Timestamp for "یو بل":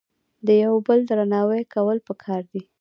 0.63-0.99